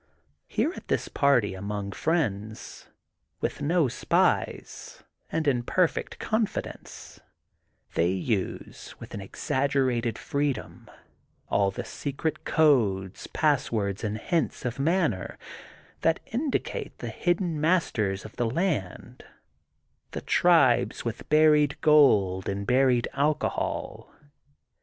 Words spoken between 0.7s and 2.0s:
at this party among